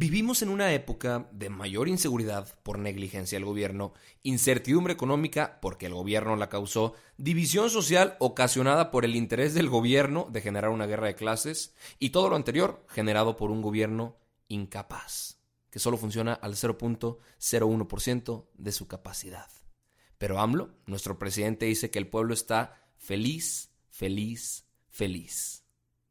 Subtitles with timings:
[0.00, 3.92] Vivimos en una época de mayor inseguridad por negligencia del gobierno,
[4.22, 10.26] incertidumbre económica porque el gobierno la causó, división social ocasionada por el interés del gobierno
[10.32, 14.16] de generar una guerra de clases y todo lo anterior generado por un gobierno
[14.48, 15.36] incapaz,
[15.68, 19.50] que solo funciona al 0.01% de su capacidad.
[20.16, 25.66] Pero AMLO, nuestro presidente, dice que el pueblo está feliz, feliz, feliz.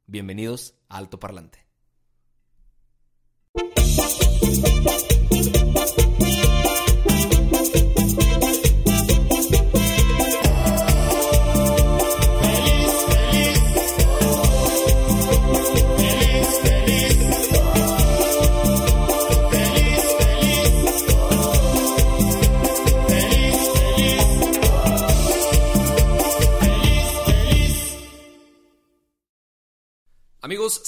[0.06, 1.69] Bienvenidos a Alto Parlante.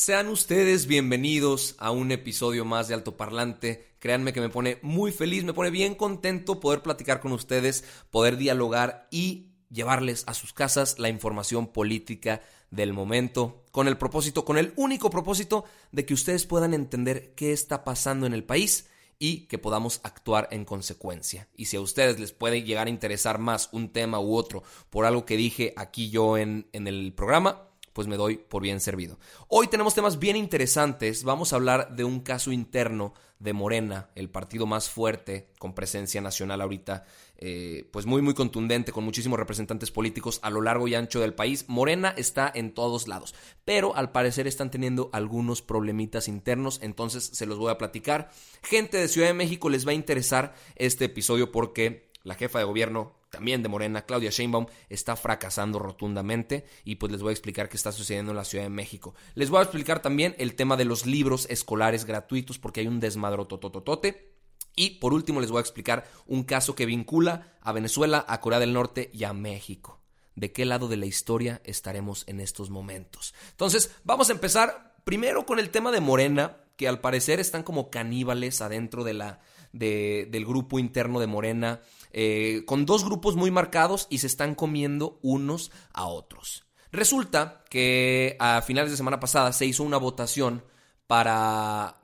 [0.02, 3.94] Sean ustedes bienvenidos a un episodio más de Alto Parlante.
[4.00, 8.38] Créanme que me pone muy feliz, me pone bien contento poder platicar con ustedes, poder
[8.38, 12.42] dialogar y llevarles a sus casas la información política
[12.72, 17.52] del momento, con el propósito, con el único propósito de que ustedes puedan entender qué
[17.54, 18.88] está pasando en el país
[19.20, 21.48] y que podamos actuar en consecuencia.
[21.56, 25.06] Y si a ustedes les puede llegar a interesar más un tema u otro por
[25.06, 29.20] algo que dije aquí yo en, en el programa, pues me doy por bien servido.
[29.48, 31.24] Hoy tenemos temas bien interesantes.
[31.24, 36.22] Vamos a hablar de un caso interno de Morena, el partido más fuerte con presencia
[36.22, 37.06] nacional ahorita,
[37.38, 41.34] eh, pues muy muy contundente, con muchísimos representantes políticos a lo largo y ancho del
[41.34, 41.66] país.
[41.68, 43.34] Morena está en todos lados,
[43.66, 48.30] pero al parecer están teniendo algunos problemitas internos, entonces se los voy a platicar.
[48.62, 52.66] Gente de Ciudad de México les va a interesar este episodio porque la jefa de
[52.66, 57.70] gobierno también de Morena, Claudia Sheinbaum, está fracasando rotundamente y pues les voy a explicar
[57.70, 59.16] qué está sucediendo en la Ciudad de México.
[59.36, 63.00] Les voy a explicar también el tema de los libros escolares gratuitos porque hay un
[63.00, 64.30] desmadro totototote.
[64.76, 68.60] Y por último les voy a explicar un caso que vincula a Venezuela, a Corea
[68.60, 70.02] del Norte y a México.
[70.36, 73.34] ¿De qué lado de la historia estaremos en estos momentos?
[73.52, 77.90] Entonces, vamos a empezar primero con el tema de Morena, que al parecer están como
[77.90, 81.82] caníbales adentro de la, del grupo interno de Morena.
[82.14, 86.66] Eh, con dos grupos muy marcados y se están comiendo unos a otros.
[86.92, 90.64] Resulta que a finales de semana pasada se hizo una votación
[91.08, 92.02] para,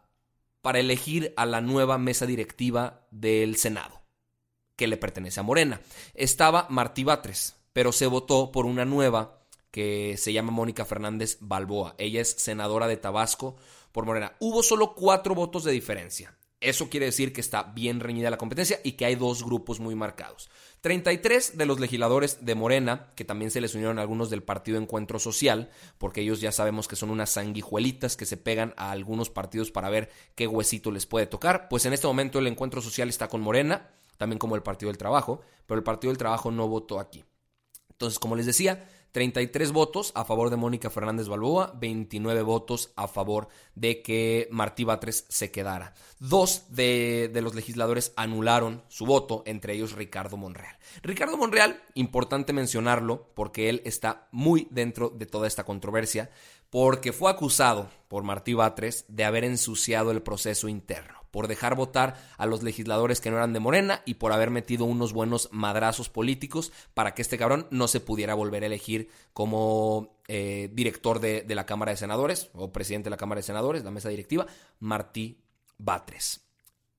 [0.61, 4.01] para elegir a la nueva mesa directiva del Senado,
[4.77, 5.81] que le pertenece a Morena.
[6.13, 9.41] Estaba Martí Batres, pero se votó por una nueva
[9.71, 11.95] que se llama Mónica Fernández Balboa.
[11.97, 13.57] Ella es senadora de Tabasco
[13.91, 14.35] por Morena.
[14.39, 16.36] Hubo solo cuatro votos de diferencia.
[16.59, 19.93] Eso quiere decir que está bien reñida la competencia y que hay dos grupos muy
[19.93, 20.49] marcados.
[20.81, 25.19] 33 de los legisladores de Morena, que también se les unieron algunos del Partido Encuentro
[25.19, 25.69] Social,
[25.99, 29.89] porque ellos ya sabemos que son unas sanguijuelitas que se pegan a algunos partidos para
[29.91, 31.67] ver qué huesito les puede tocar.
[31.69, 34.97] Pues en este momento el Encuentro Social está con Morena, también como el Partido del
[34.97, 37.23] Trabajo, pero el Partido del Trabajo no votó aquí.
[37.91, 43.07] Entonces, como les decía, 33 votos a favor de Mónica Fernández Balboa, 29 votos a
[43.07, 45.93] favor de que Martí Batres se quedara.
[46.19, 50.77] Dos de, de, los legisladores anularon su voto, entre ellos Ricardo Monreal.
[51.03, 56.29] Ricardo Monreal, importante mencionarlo, porque él está muy dentro de toda esta controversia,
[56.69, 62.15] porque fue acusado por Martí Batres de haber ensuciado el proceso interno por dejar votar
[62.37, 66.09] a los legisladores que no eran de Morena y por haber metido unos buenos madrazos
[66.09, 71.41] políticos para que este cabrón no se pudiera volver a elegir como eh, director de,
[71.41, 74.47] de, la Cámara de Senadores o presidente de la Cámara de Senadores, la mesa directiva,
[74.79, 75.41] Martí
[75.77, 76.47] Batres.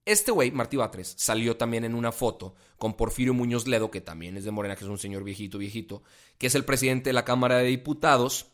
[0.08, 4.38] Este güey, Martí Batres, salió también en una foto con Porfirio Muñoz Ledo, que también
[4.38, 6.02] es de Morena, que es un señor viejito, viejito,
[6.38, 8.46] que es el presidente de la Cámara de Diputados,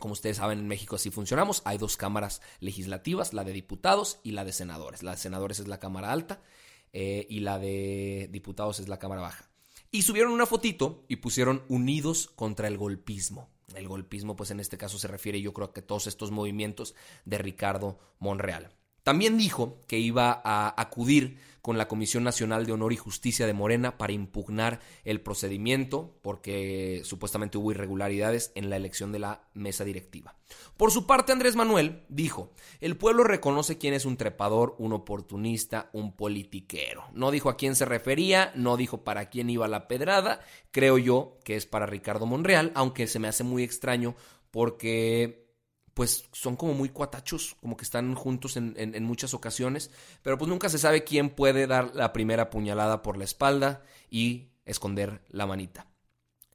[0.00, 1.62] como ustedes saben, en México así funcionamos.
[1.64, 5.02] Hay dos cámaras legislativas, la de diputados y la de senadores.
[5.02, 6.42] La de senadores es la Cámara Alta
[6.92, 9.50] eh, y la de diputados es la Cámara Baja.
[9.90, 13.48] Y subieron una fotito y pusieron unidos contra el golpismo.
[13.74, 17.38] El golpismo, pues en este caso se refiere yo creo que todos estos movimientos de
[17.38, 18.77] Ricardo Monreal.
[19.08, 23.54] También dijo que iba a acudir con la Comisión Nacional de Honor y Justicia de
[23.54, 29.86] Morena para impugnar el procedimiento porque supuestamente hubo irregularidades en la elección de la mesa
[29.86, 30.36] directiva.
[30.76, 35.88] Por su parte, Andrés Manuel dijo, el pueblo reconoce quién es un trepador, un oportunista,
[35.94, 37.04] un politiquero.
[37.14, 41.38] No dijo a quién se refería, no dijo para quién iba la pedrada, creo yo
[41.44, 44.16] que es para Ricardo Monreal, aunque se me hace muy extraño
[44.50, 45.47] porque
[45.98, 49.90] pues son como muy cuatachos, como que están juntos en, muchas ocasiones,
[50.22, 54.46] pero pues nunca se sabe quién puede dar la primera puñalada por la espalda y
[54.64, 55.88] esconder la manita.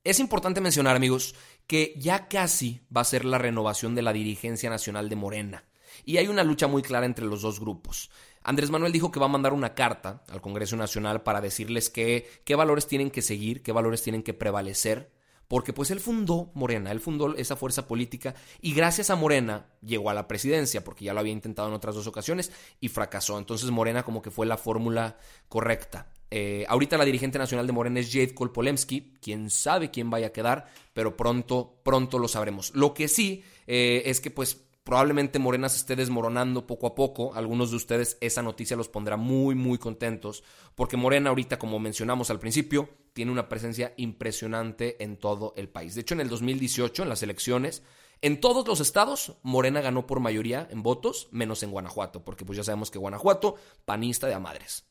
[0.06, 1.36] Es importante mencionar, amigos,
[1.68, 5.66] que ya casi va a ser la renovación de la dirigencia nacional de Morena.
[6.06, 8.12] Y hay una lucha muy clara entre los dos grupos.
[8.44, 12.56] Andrés Manuel dijo que va a mandar una carta al Congreso Nacional para decirles qué
[12.56, 15.12] valores tienen que seguir, qué valores tienen que prevalecer
[15.48, 20.10] porque pues él fundó Morena, él fundó esa fuerza política y gracias a Morena llegó
[20.10, 23.38] a la presidencia, porque ya lo había intentado en otras dos ocasiones y fracasó.
[23.38, 25.18] Entonces Morena como que fue la fórmula
[25.50, 26.07] correcta.
[26.31, 30.31] Eh, ahorita la dirigente nacional de Morena es Jade Kolpolemsky, quién sabe quién vaya a
[30.31, 32.74] quedar, pero pronto, pronto lo sabremos.
[32.74, 37.33] Lo que sí eh, es que pues probablemente Morena se esté desmoronando poco a poco.
[37.35, 40.44] Algunos de ustedes esa noticia los pondrá muy, muy contentos,
[40.75, 45.95] porque Morena ahorita, como mencionamos al principio, tiene una presencia impresionante en todo el país.
[45.95, 47.83] De hecho, en el 2018, en las elecciones,
[48.21, 52.57] en todos los estados, Morena ganó por mayoría en votos, menos en Guanajuato, porque pues
[52.57, 54.85] ya sabemos que Guanajuato, panista de a madres.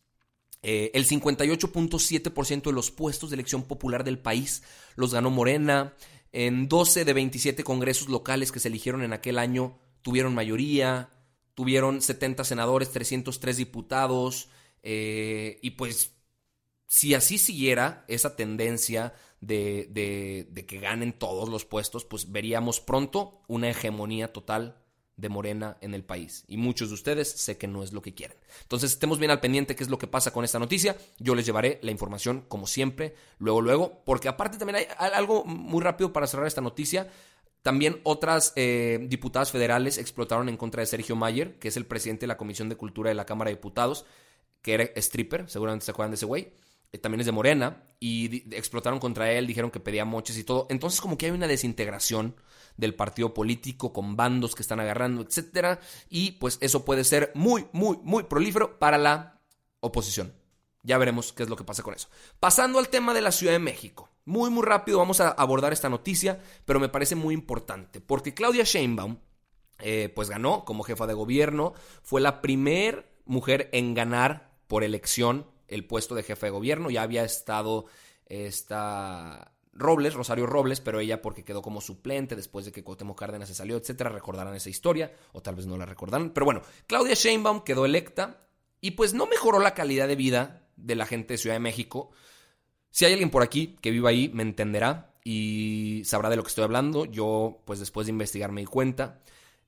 [0.62, 4.62] Eh, el 58.7% de los puestos de elección popular del país
[4.94, 5.94] los ganó Morena.
[6.32, 11.10] En 12 de 27 congresos locales que se eligieron en aquel año tuvieron mayoría,
[11.54, 14.48] tuvieron 70 senadores, 303 diputados,
[14.82, 16.14] eh, y pues
[16.86, 23.42] si así siguiera esa tendencia de, de, que ganen todos los puestos, pues veríamos pronto
[23.48, 24.81] una hegemonía total
[25.22, 26.44] de Morena en el país.
[26.48, 28.36] Y muchos de ustedes sé que no es lo que quieren.
[28.62, 30.96] Entonces estemos bien al pendiente qué es lo que pasa con esta noticia.
[31.18, 35.80] Yo les llevaré la información como siempre, luego, luego, porque aparte también hay algo muy
[35.80, 37.08] rápido para cerrar esta noticia.
[37.62, 42.22] También otras eh, diputadas federales explotaron en contra de Sergio Mayer, que es el presidente
[42.22, 44.04] de la Comisión de Cultura de la Cámara de Diputados,
[44.60, 46.52] que era stripper, seguramente se acuerdan de ese güey.
[46.92, 50.66] Eh, también es de Morena, y explotaron contra él, dijeron que pedía moches y todo.
[50.70, 52.36] Entonces como que hay una desintegración
[52.76, 55.80] del partido político con bandos que están agarrando, etcétera,
[56.10, 59.40] y pues eso puede ser muy, muy, muy prolífero para la
[59.80, 60.34] oposición.
[60.82, 62.08] Ya veremos qué es lo que pasa con eso.
[62.40, 64.10] Pasando al tema de la Ciudad de México.
[64.24, 68.64] Muy, muy rápido vamos a abordar esta noticia, pero me parece muy importante, porque Claudia
[68.64, 69.18] Sheinbaum,
[69.78, 75.46] eh, pues ganó como jefa de gobierno, fue la primer mujer en ganar por elección
[75.72, 77.86] el puesto de jefa de gobierno, ya había estado
[78.26, 83.48] esta Robles, Rosario Robles, pero ella porque quedó como suplente después de que Cuauhtémoc Cárdenas
[83.48, 87.14] se salió, etcétera, recordarán esa historia, o tal vez no la recordarán, pero bueno, Claudia
[87.14, 88.46] Sheinbaum quedó electa
[88.80, 92.10] y pues no mejoró la calidad de vida de la gente de Ciudad de México,
[92.92, 96.48] si hay alguien por aquí que viva ahí, me entenderá y sabrá de lo que
[96.48, 97.06] estoy hablando.
[97.06, 99.20] Yo, pues después de investigar me di cuenta.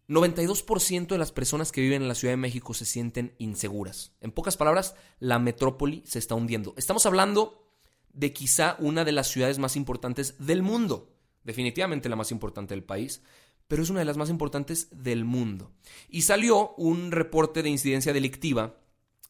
[0.09, 4.13] 92% de las personas que viven en la Ciudad de México se sienten inseguras.
[4.21, 6.75] En pocas palabras, la metrópoli se está hundiendo.
[6.77, 7.71] Estamos hablando
[8.13, 11.15] de quizá una de las ciudades más importantes del mundo.
[11.43, 13.23] Definitivamente la más importante del país,
[13.67, 15.73] pero es una de las más importantes del mundo.
[16.09, 18.77] Y salió un reporte de incidencia delictiva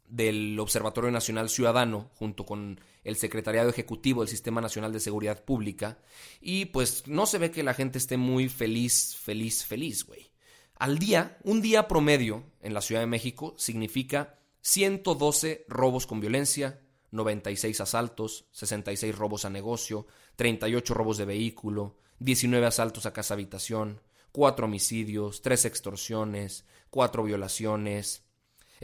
[0.08, 5.98] del Observatorio Nacional Ciudadano junto con el Secretariado Ejecutivo del Sistema Nacional de Seguridad Pública
[6.40, 10.33] y pues no se ve que la gente esté muy feliz, feliz, feliz, güey.
[10.76, 16.80] Al día, un día promedio en la Ciudad de México significa 112 robos con violencia,
[17.12, 24.00] 96 asaltos, 66 robos a negocio, 38 robos de vehículo, 19 asaltos a casa habitación,
[24.32, 28.23] 4 homicidios, 3 extorsiones, 4 violaciones,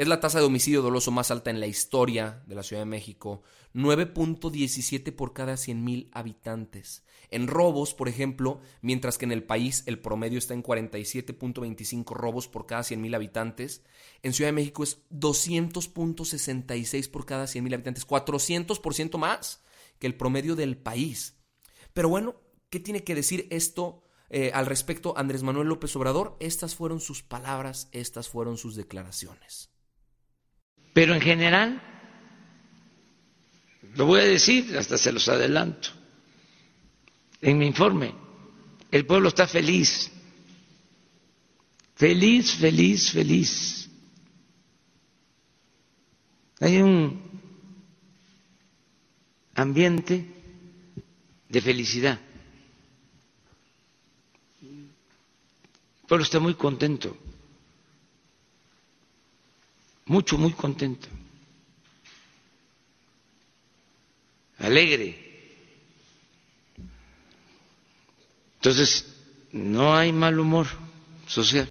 [0.01, 2.87] es la tasa de homicidio doloso más alta en la historia de la Ciudad de
[2.87, 3.43] México,
[3.75, 7.05] 9.17 por cada 100.000 habitantes.
[7.29, 12.49] En robos, por ejemplo, mientras que en el país el promedio está en 47.25 robos
[12.49, 13.85] por cada 100.000 habitantes,
[14.23, 19.63] en Ciudad de México es 200.66 por cada 100.000 habitantes, 400% más
[19.99, 21.37] que el promedio del país.
[21.93, 22.41] Pero bueno,
[22.71, 26.39] ¿qué tiene que decir esto eh, al respecto Andrés Manuel López Obrador?
[26.41, 29.70] Estas fueron sus palabras, estas fueron sus declaraciones.
[30.93, 31.83] Pero en general,
[33.95, 35.91] lo voy a decir, hasta se los adelanto,
[37.41, 38.15] en mi informe,
[38.91, 40.11] el pueblo está feliz,
[41.95, 43.89] feliz, feliz, feliz.
[46.61, 47.23] Hay un
[49.55, 50.27] ambiente
[51.49, 52.21] de felicidad.
[54.61, 54.91] El
[56.07, 57.17] pueblo está muy contento.
[60.11, 61.07] Mucho, muy contento,
[64.59, 65.17] alegre.
[68.57, 69.07] Entonces,
[69.53, 70.67] no hay mal humor
[71.29, 71.71] social.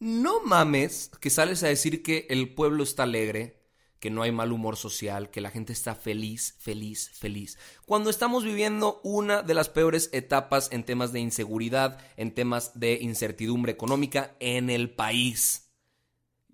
[0.00, 3.62] No mames que sales a decir que el pueblo está alegre,
[4.00, 7.56] que no hay mal humor social, que la gente está feliz, feliz, feliz.
[7.86, 12.98] Cuando estamos viviendo una de las peores etapas en temas de inseguridad, en temas de
[13.00, 15.61] incertidumbre económica en el país.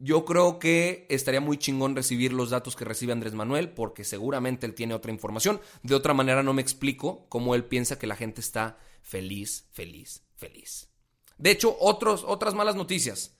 [0.00, 4.64] Yo creo que estaría muy chingón recibir los datos que recibe Andrés Manuel, porque seguramente
[4.64, 5.60] él tiene otra información.
[5.82, 10.22] De otra manera no me explico cómo él piensa que la gente está feliz, feliz,
[10.36, 10.88] feliz.
[11.36, 13.36] De hecho, otros, otras malas noticias.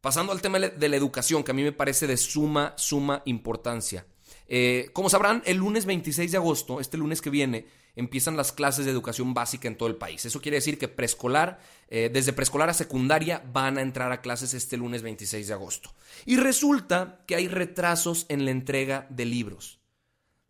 [0.00, 4.04] Pasando al tema de la educación, que a mí me parece de suma, suma importancia.
[4.48, 7.66] Eh, como sabrán, el lunes 26 de agosto, este lunes que viene,
[7.96, 10.24] empiezan las clases de educación básica en todo el país.
[10.24, 14.54] Eso quiere decir que preescolar, eh, desde preescolar a secundaria, van a entrar a clases
[14.54, 15.94] este lunes 26 de agosto.
[16.24, 19.82] Y resulta que hay retrasos en la entrega de libros.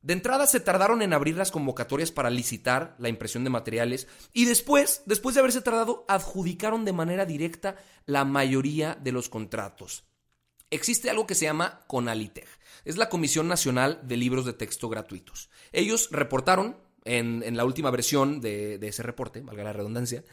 [0.02, 4.46] De entrada se tardaron en abrir las convocatorias para licitar la impresión de materiales y
[4.46, 10.04] después, después de haberse tardado, adjudicaron de manera directa la mayoría de los contratos.
[10.70, 12.48] Existe algo que se llama CONALITEG.
[12.84, 15.50] Es la Comisión Nacional de Libros de Texto Gratuitos.
[15.70, 20.24] Ellos reportaron en, la última versión de, ese reporte, valga la redundancia,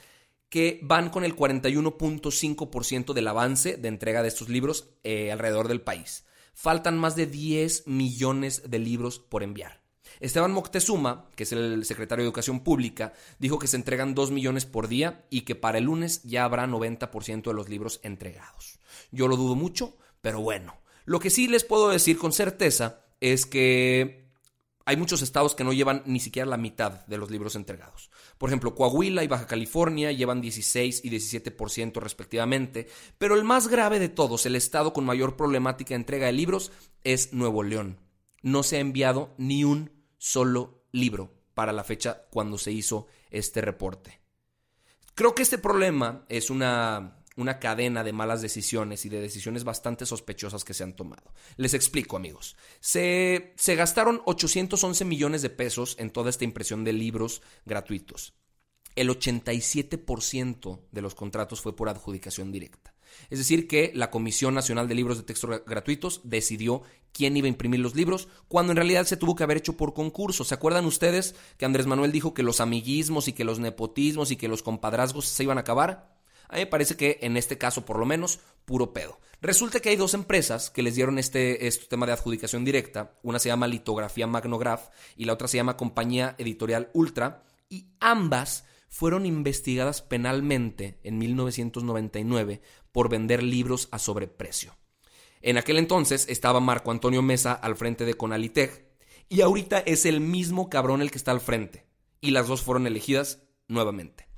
[0.49, 5.81] que van con el 41.5% del avance de entrega de estos libros eh, alrededor del
[5.81, 6.25] país
[6.59, 9.81] faltan más de 10 millones de libros por enviar.
[10.19, 14.65] Esteban Moctezuma, que es el secretario de Educación Pública, dijo que se entregan 2 millones
[14.65, 18.79] por día y que para el lunes ya habrá 90% de los libros entregados.
[19.09, 20.75] Yo lo dudo mucho, pero bueno.
[21.05, 24.28] Lo que sí les puedo decir con certeza es que
[24.89, 28.10] hay muchos estados que no llevan ni siquiera la mitad de los libros entregados.
[28.39, 32.88] Por ejemplo, Coahuila y Baja California llevan 16 y 17% respectivamente,
[33.19, 36.72] pero el más grave de todos, el estado con mayor problemática de entrega de libros,
[37.03, 38.00] es Nuevo León.
[38.41, 43.62] No se ha enviado ni un solo libro para la fecha cuando se hizo este
[43.62, 44.22] reporte.
[45.13, 50.05] Creo que este problema es una una cadena de malas decisiones y de decisiones bastante
[50.05, 51.34] sospechosas que se han tomado.
[51.55, 52.58] Les explico, amigos.
[52.81, 58.34] Se, se gastaron 811 millones de pesos en toda esta impresión de libros gratuitos.
[58.96, 62.93] El 87% de los contratos fue por adjudicación directa.
[63.29, 67.50] Es decir, que la Comisión Nacional de Libros de Texto Gratuitos decidió quién iba a
[67.50, 70.43] imprimir los libros, cuando en realidad se tuvo que haber hecho por concurso.
[70.43, 74.36] ¿Se acuerdan ustedes que Andrés Manuel dijo que los amiguismos y que los nepotismos y
[74.36, 76.18] que los compadrazgos se iban a acabar?
[76.50, 79.20] A mí me parece que en este caso, por lo menos, puro pedo.
[79.41, 83.18] Resulta que hay dos empresas que les dieron este, este tema de adjudicación directa.
[83.24, 87.44] Una se llama Litografía Magnograph y la otra se llama Compañía Editorial Ultra.
[87.70, 94.75] Y ambas fueron investigadas penalmente en 1999 por vender libros a sobreprecio.
[95.41, 98.89] En aquel entonces estaba Marco Antonio Mesa al frente de Conalitech
[99.29, 101.86] y ahorita es el mismo cabrón el que está al frente.
[102.20, 104.28] Y las dos fueron elegidas nuevamente.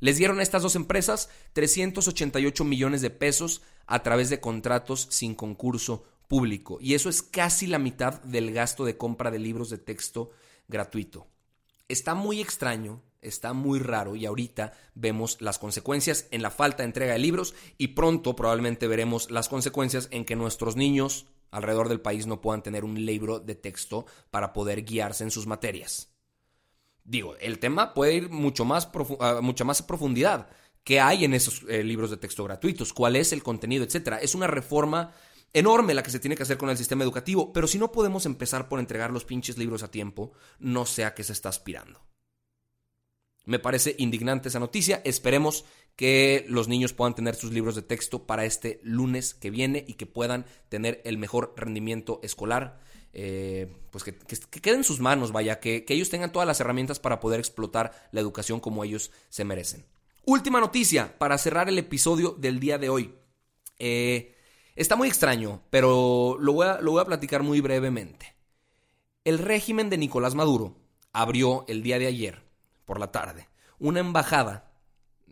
[0.00, 5.34] Les dieron a estas dos empresas 388 millones de pesos a través de contratos sin
[5.34, 6.78] concurso público.
[6.80, 10.30] Y eso es casi la mitad del gasto de compra de libros de texto
[10.68, 11.26] gratuito.
[11.88, 16.88] Está muy extraño, está muy raro y ahorita vemos las consecuencias en la falta de
[16.88, 22.00] entrega de libros y pronto probablemente veremos las consecuencias en que nuestros niños alrededor del
[22.00, 26.10] país no puedan tener un libro de texto para poder guiarse en sus materias.
[27.08, 28.86] Digo, el tema puede ir mucho más
[29.20, 30.50] a mucha más profundidad.
[30.84, 32.92] ¿Qué hay en esos eh, libros de texto gratuitos?
[32.92, 34.18] ¿Cuál es el contenido, etcétera?
[34.18, 35.14] Es una reforma
[35.54, 38.26] enorme la que se tiene que hacer con el sistema educativo, pero si no podemos
[38.26, 41.98] empezar por entregar los pinches libros a tiempo, no sé a qué se está aspirando.
[43.46, 45.00] Me parece indignante esa noticia.
[45.06, 45.64] Esperemos
[45.96, 49.94] que los niños puedan tener sus libros de texto para este lunes que viene y
[49.94, 52.82] que puedan tener el mejor rendimiento escolar.
[53.12, 56.60] Eh, pues que, que, quede en sus manos, vaya, que, que ellos tengan todas las
[56.60, 59.86] herramientas para poder explotar la educación como ellos se merecen.
[60.24, 63.14] Última noticia para cerrar el episodio del día de hoy.
[63.78, 64.36] Eh,
[64.76, 68.34] está muy extraño, pero lo voy, a, lo voy a platicar muy brevemente.
[69.24, 70.76] El régimen de Nicolás Maduro
[71.12, 72.42] abrió el día de ayer,
[72.84, 73.48] por la tarde,
[73.78, 74.70] una embajada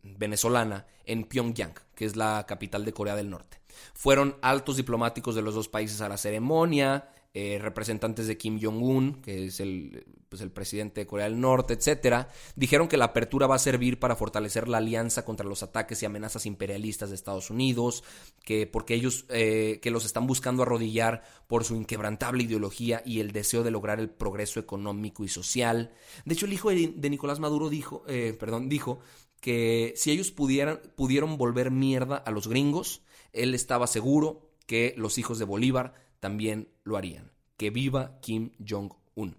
[0.02, 3.60] venezolana en Pyongyang, que es la capital de Corea del Norte.
[3.94, 9.20] Fueron altos diplomáticos de los dos países a la ceremonia, eh, representantes de Kim Jong-un,
[9.20, 13.46] que es el, pues el presidente de Corea del Norte, etcétera, dijeron que la apertura
[13.46, 17.50] va a servir para fortalecer la alianza contra los ataques y amenazas imperialistas de Estados
[17.50, 18.04] Unidos,
[18.44, 23.32] que porque ellos eh, que los están buscando arrodillar por su inquebrantable ideología y el
[23.32, 25.92] deseo de lograr el progreso económico y social.
[26.24, 29.00] De hecho, el hijo de, Nicolás Maduro dijo, eh, perdón, dijo
[29.40, 33.02] que si ellos pudieran, pudieron volver mierda a los gringos,
[33.32, 37.32] él estaba seguro que los hijos de Bolívar también lo harían.
[37.56, 39.36] Que viva Kim Jong-un.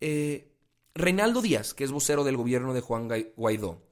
[0.00, 0.52] Eh,
[0.94, 3.82] Reinaldo Díaz, que es vocero del gobierno de Juan Guaidó,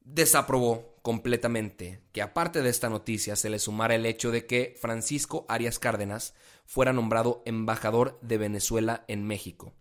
[0.00, 5.46] desaprobó completamente que aparte de esta noticia se le sumara el hecho de que Francisco
[5.48, 6.34] Arias Cárdenas
[6.66, 9.72] fuera nombrado embajador de Venezuela en México.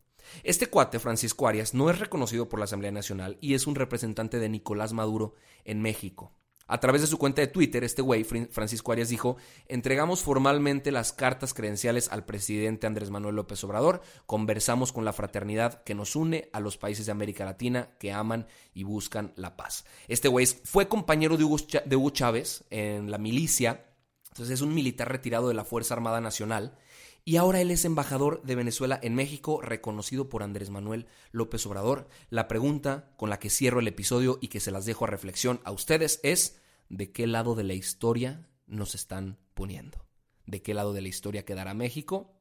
[0.43, 4.39] Este cuate, Francisco Arias, no es reconocido por la Asamblea Nacional y es un representante
[4.39, 5.33] de Nicolás Maduro
[5.65, 6.33] en México.
[6.71, 11.11] A través de su cuenta de Twitter, este güey, Francisco Arias, dijo, entregamos formalmente las
[11.13, 16.47] cartas credenciales al presidente Andrés Manuel López Obrador, conversamos con la fraternidad que nos une
[16.53, 19.83] a los países de América Latina que aman y buscan la paz.
[20.07, 23.87] Este güey fue compañero de Hugo, de Hugo Chávez en la milicia,
[24.27, 26.77] entonces es un militar retirado de la Fuerza Armada Nacional
[27.25, 32.07] y ahora él es embajador de Venezuela en México, reconocido por Andrés Manuel López Obrador.
[32.29, 35.59] La pregunta con la que cierro el episodio y que se las dejo a reflexión
[35.63, 36.58] a ustedes es,
[36.89, 40.05] ¿de qué lado de la historia nos están poniendo?
[40.45, 42.35] ¿De qué lado de la historia quedará México?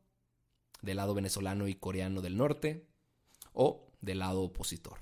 [0.83, 2.89] ¿Del lado venezolano y coreano del norte?
[3.53, 4.99] ¿O del lado opositor?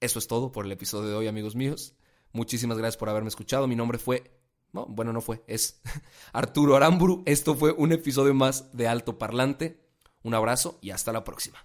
[0.00, 1.94] Eso es todo por el episodio de hoy, amigos míos.
[2.32, 3.66] Muchísimas gracias por haberme escuchado.
[3.66, 4.36] Mi nombre fue
[4.72, 5.80] no, bueno, no fue, es
[6.32, 7.22] Arturo Aramburu.
[7.26, 9.82] Esto fue un episodio más de Alto Parlante.
[10.22, 11.64] Un abrazo y hasta la próxima.